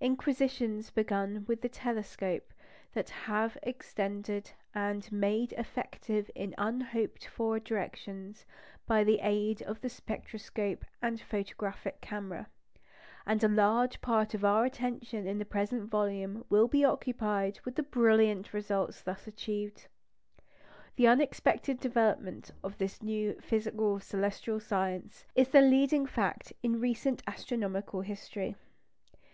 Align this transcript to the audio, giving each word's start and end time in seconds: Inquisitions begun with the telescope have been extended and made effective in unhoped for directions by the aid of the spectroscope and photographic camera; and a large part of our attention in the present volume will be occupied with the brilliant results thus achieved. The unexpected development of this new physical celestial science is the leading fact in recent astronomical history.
Inquisitions 0.00 0.88
begun 0.88 1.44
with 1.46 1.60
the 1.60 1.68
telescope 1.68 2.54
have 2.92 3.58
been 3.60 3.68
extended 3.68 4.52
and 4.74 5.12
made 5.12 5.52
effective 5.52 6.30
in 6.34 6.54
unhoped 6.56 7.26
for 7.26 7.60
directions 7.60 8.46
by 8.86 9.04
the 9.04 9.18
aid 9.20 9.60
of 9.64 9.82
the 9.82 9.90
spectroscope 9.90 10.86
and 11.02 11.20
photographic 11.20 12.00
camera; 12.00 12.48
and 13.26 13.44
a 13.44 13.48
large 13.50 14.00
part 14.00 14.32
of 14.32 14.46
our 14.46 14.64
attention 14.64 15.26
in 15.26 15.36
the 15.36 15.44
present 15.44 15.90
volume 15.90 16.46
will 16.48 16.68
be 16.68 16.82
occupied 16.82 17.60
with 17.66 17.74
the 17.74 17.82
brilliant 17.82 18.54
results 18.54 19.02
thus 19.02 19.26
achieved. 19.26 19.88
The 20.94 21.06
unexpected 21.06 21.78
development 21.80 22.50
of 22.64 22.78
this 22.78 23.02
new 23.02 23.38
physical 23.42 24.00
celestial 24.00 24.58
science 24.58 25.26
is 25.34 25.48
the 25.50 25.60
leading 25.60 26.06
fact 26.06 26.54
in 26.62 26.80
recent 26.80 27.22
astronomical 27.26 28.00
history. 28.00 28.56